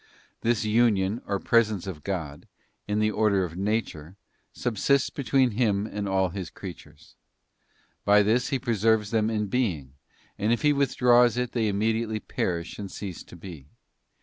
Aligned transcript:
This 0.41 0.65
union 0.65 1.21
or 1.27 1.37
presence 1.39 1.85
of 1.85 2.03
God, 2.03 2.47
in 2.87 2.97
the 2.97 3.11
order 3.11 3.43
of 3.43 3.55
nature, 3.55 4.17
subsists 4.51 5.11
between 5.11 5.51
Him 5.51 5.85
and 5.85 6.09
all 6.09 6.29
His 6.29 6.49
creatures. 6.49 7.15
By 8.03 8.23
this 8.23 8.47
He 8.49 8.57
preserves 8.57 9.11
them 9.11 9.29
in 9.29 9.45
being, 9.45 9.93
and 10.39 10.51
if 10.51 10.63
He 10.63 10.73
withdraws 10.73 11.37
it 11.37 11.51
they 11.51 11.67
immediately 11.67 12.19
perish 12.19 12.79
and 12.79 12.89
cease 12.91 13.21
to 13.21 13.35
be. 13.35 13.67